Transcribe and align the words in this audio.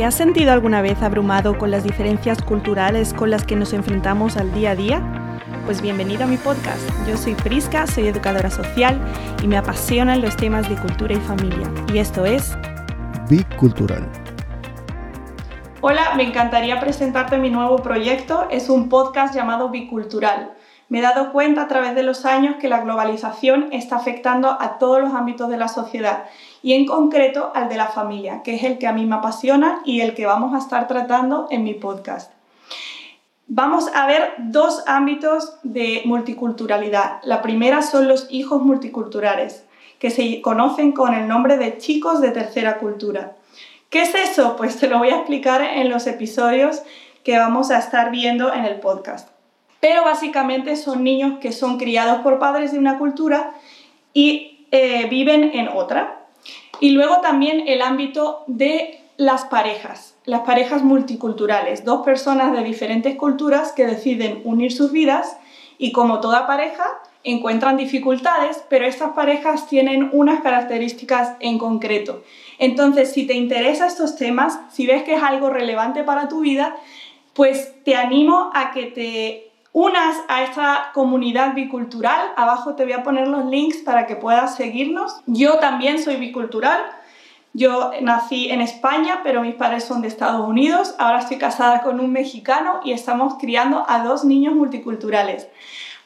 ¿Te 0.00 0.06
has 0.06 0.14
sentido 0.14 0.50
alguna 0.50 0.80
vez 0.80 1.02
abrumado 1.02 1.58
con 1.58 1.70
las 1.70 1.84
diferencias 1.84 2.40
culturales 2.40 3.12
con 3.12 3.28
las 3.28 3.44
que 3.44 3.54
nos 3.54 3.74
enfrentamos 3.74 4.38
al 4.38 4.50
día 4.54 4.70
a 4.70 4.74
día? 4.74 5.02
Pues 5.66 5.82
bienvenido 5.82 6.24
a 6.24 6.26
mi 6.26 6.38
podcast. 6.38 6.80
Yo 7.06 7.18
soy 7.18 7.34
Prisca, 7.34 7.86
soy 7.86 8.08
educadora 8.08 8.48
social 8.48 8.98
y 9.42 9.46
me 9.46 9.58
apasionan 9.58 10.22
los 10.22 10.38
temas 10.38 10.70
de 10.70 10.76
cultura 10.76 11.12
y 11.12 11.18
familia. 11.18 11.70
Y 11.92 11.98
esto 11.98 12.24
es 12.24 12.56
Bicultural. 13.28 14.08
Hola, 15.82 16.14
me 16.16 16.22
encantaría 16.22 16.80
presentarte 16.80 17.36
mi 17.36 17.50
nuevo 17.50 17.82
proyecto. 17.82 18.48
Es 18.50 18.70
un 18.70 18.88
podcast 18.88 19.34
llamado 19.34 19.68
Bicultural. 19.68 20.54
Me 20.90 20.98
he 20.98 21.02
dado 21.02 21.30
cuenta 21.30 21.62
a 21.62 21.68
través 21.68 21.94
de 21.94 22.02
los 22.02 22.26
años 22.26 22.56
que 22.56 22.68
la 22.68 22.80
globalización 22.80 23.68
está 23.70 23.94
afectando 23.94 24.56
a 24.60 24.78
todos 24.78 25.00
los 25.00 25.14
ámbitos 25.14 25.48
de 25.48 25.56
la 25.56 25.68
sociedad 25.68 26.24
y 26.64 26.72
en 26.72 26.84
concreto 26.84 27.52
al 27.54 27.68
de 27.68 27.76
la 27.76 27.86
familia, 27.86 28.42
que 28.42 28.56
es 28.56 28.64
el 28.64 28.76
que 28.76 28.88
a 28.88 28.92
mí 28.92 29.06
me 29.06 29.14
apasiona 29.14 29.82
y 29.84 30.00
el 30.00 30.14
que 30.14 30.26
vamos 30.26 30.52
a 30.52 30.58
estar 30.58 30.88
tratando 30.88 31.46
en 31.50 31.62
mi 31.62 31.74
podcast. 31.74 32.32
Vamos 33.46 33.86
a 33.94 34.06
ver 34.06 34.34
dos 34.38 34.82
ámbitos 34.88 35.54
de 35.62 36.02
multiculturalidad. 36.06 37.20
La 37.22 37.40
primera 37.40 37.82
son 37.82 38.08
los 38.08 38.26
hijos 38.28 38.60
multiculturales, 38.60 39.64
que 40.00 40.10
se 40.10 40.42
conocen 40.42 40.90
con 40.90 41.14
el 41.14 41.28
nombre 41.28 41.56
de 41.56 41.78
chicos 41.78 42.20
de 42.20 42.32
tercera 42.32 42.78
cultura. 42.78 43.36
¿Qué 43.90 44.02
es 44.02 44.14
eso? 44.16 44.56
Pues 44.56 44.76
te 44.76 44.88
lo 44.88 44.98
voy 44.98 45.10
a 45.10 45.18
explicar 45.18 45.62
en 45.62 45.88
los 45.88 46.08
episodios 46.08 46.82
que 47.22 47.38
vamos 47.38 47.70
a 47.70 47.78
estar 47.78 48.10
viendo 48.10 48.52
en 48.52 48.64
el 48.64 48.80
podcast. 48.80 49.29
Pero 49.80 50.04
básicamente 50.04 50.76
son 50.76 51.02
niños 51.02 51.38
que 51.40 51.52
son 51.52 51.78
criados 51.78 52.20
por 52.20 52.38
padres 52.38 52.72
de 52.72 52.78
una 52.78 52.98
cultura 52.98 53.54
y 54.12 54.66
eh, 54.70 55.06
viven 55.08 55.50
en 55.54 55.68
otra. 55.68 56.26
Y 56.80 56.90
luego 56.90 57.20
también 57.20 57.64
el 57.66 57.82
ámbito 57.82 58.44
de 58.46 59.00
las 59.16 59.44
parejas, 59.44 60.14
las 60.24 60.40
parejas 60.40 60.82
multiculturales, 60.82 61.84
dos 61.84 62.02
personas 62.04 62.52
de 62.52 62.62
diferentes 62.62 63.16
culturas 63.16 63.72
que 63.72 63.86
deciden 63.86 64.40
unir 64.44 64.72
sus 64.72 64.92
vidas 64.92 65.36
y 65.76 65.92
como 65.92 66.20
toda 66.20 66.46
pareja 66.46 66.84
encuentran 67.22 67.76
dificultades, 67.76 68.64
pero 68.70 68.86
estas 68.86 69.10
parejas 69.10 69.66
tienen 69.66 70.08
unas 70.12 70.40
características 70.40 71.36
en 71.40 71.58
concreto. 71.58 72.22
Entonces, 72.58 73.12
si 73.12 73.26
te 73.26 73.34
interesan 73.34 73.88
estos 73.88 74.16
temas, 74.16 74.58
si 74.70 74.86
ves 74.86 75.02
que 75.02 75.14
es 75.14 75.22
algo 75.22 75.50
relevante 75.50 76.02
para 76.02 76.28
tu 76.28 76.40
vida, 76.40 76.76
pues 77.34 77.74
te 77.84 77.96
animo 77.96 78.50
a 78.54 78.70
que 78.72 78.86
te 78.86 79.49
unas 79.72 80.16
a 80.28 80.42
esta 80.42 80.90
comunidad 80.94 81.54
bicultural. 81.54 82.32
Abajo 82.36 82.74
te 82.74 82.84
voy 82.84 82.92
a 82.92 83.02
poner 83.02 83.28
los 83.28 83.46
links 83.46 83.78
para 83.78 84.06
que 84.06 84.16
puedas 84.16 84.56
seguirnos. 84.56 85.20
Yo 85.26 85.58
también 85.58 86.02
soy 86.02 86.16
bicultural. 86.16 86.80
Yo 87.52 87.90
nací 88.00 88.50
en 88.50 88.60
España, 88.60 89.20
pero 89.22 89.42
mis 89.42 89.54
padres 89.54 89.84
son 89.84 90.02
de 90.02 90.08
Estados 90.08 90.46
Unidos. 90.46 90.94
Ahora 90.98 91.18
estoy 91.18 91.38
casada 91.38 91.82
con 91.82 92.00
un 92.00 92.12
mexicano 92.12 92.80
y 92.84 92.92
estamos 92.92 93.34
criando 93.40 93.84
a 93.88 94.04
dos 94.04 94.24
niños 94.24 94.54
multiculturales. 94.54 95.48